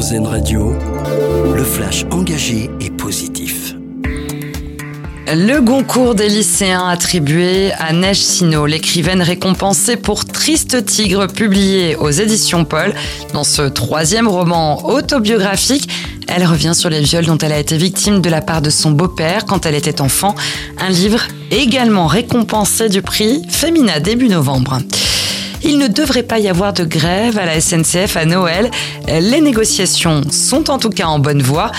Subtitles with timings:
[0.00, 0.72] Radio,
[1.54, 3.74] le flash engagé et positif.
[5.26, 12.08] Le Goncourt des lycéens attribué à Neige Sino, l'écrivaine récompensée pour Triste Tigre, publié aux
[12.08, 12.94] éditions Paul.
[13.34, 15.86] Dans ce troisième roman autobiographique,
[16.28, 18.92] elle revient sur les viols dont elle a été victime de la part de son
[18.92, 20.34] beau-père quand elle était enfant.
[20.78, 21.20] Un livre
[21.50, 24.78] également récompensé du prix Femina début novembre.
[25.72, 28.72] Il ne devrait pas y avoir de grève à la SNCF à Noël.
[29.06, 31.70] Les négociations sont en tout cas en bonne voie.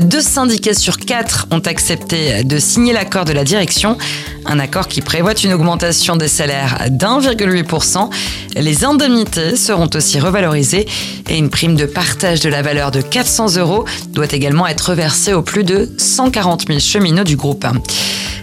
[0.00, 3.98] Deux syndicats sur quatre ont accepté de signer l'accord de la direction.
[4.46, 8.10] Un accord qui prévoit une augmentation des salaires d'1,8%.
[8.54, 10.86] Les indemnités seront aussi revalorisées
[11.28, 15.34] et une prime de partage de la valeur de 400 euros doit également être versée
[15.34, 17.66] aux plus de 140 000 cheminots du groupe.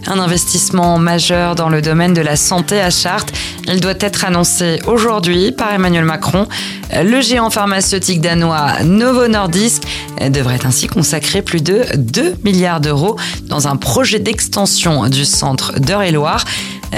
[0.07, 3.34] Un investissement majeur dans le domaine de la santé à Chartres.
[3.71, 6.47] Il doit être annoncé aujourd'hui par Emmanuel Macron.
[6.91, 9.83] Le géant pharmaceutique danois Novo Nordisk
[10.29, 13.15] devrait ainsi consacrer plus de 2 milliards d'euros
[13.48, 16.43] dans un projet d'extension du centre d'Eure-et-Loire.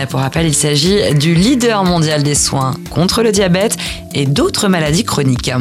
[0.10, 3.76] Pour rappel, il s'agit du leader mondial des soins contre le diabète
[4.14, 5.52] et d'autres maladies chroniques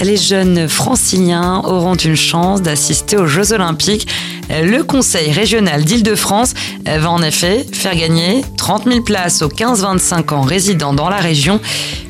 [0.00, 4.06] les jeunes franciliens auront une chance d'assister aux Jeux Olympiques.
[4.50, 6.54] Le Conseil régional d'Île-de-France
[6.86, 11.60] va en effet faire gagner 30 000 places aux 15-25 ans résidant dans la région.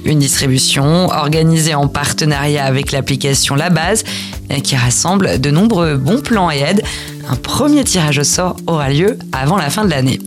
[0.04, 4.04] Une distribution organisée en partenariat avec l'application La Base
[4.62, 6.82] qui rassemble de nombreux bons plans et aides.
[7.30, 10.18] Un premier tirage au sort aura lieu avant la fin de l'année.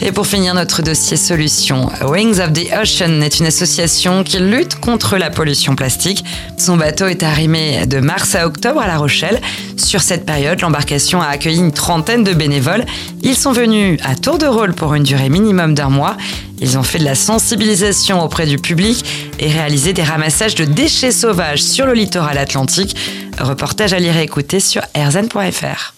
[0.00, 4.76] Et pour finir notre dossier solution, Wings of the Ocean est une association qui lutte
[4.76, 6.24] contre la pollution plastique.
[6.56, 9.40] Son bateau est arrimé de mars à octobre à La Rochelle.
[9.76, 12.86] Sur cette période, l'embarcation a accueilli une trentaine de bénévoles.
[13.22, 16.16] Ils sont venus à tour de rôle pour une durée minimum d'un mois.
[16.60, 19.04] Ils ont fait de la sensibilisation auprès du public
[19.40, 22.96] et réalisé des ramassages de déchets sauvages sur le littoral atlantique.
[23.40, 25.97] Reportage à lire et écouter sur rzn.fr.